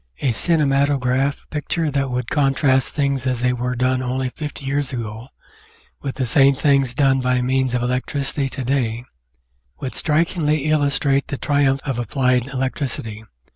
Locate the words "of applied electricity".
11.85-13.23